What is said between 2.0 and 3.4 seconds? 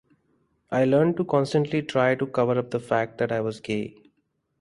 to cover up the fact that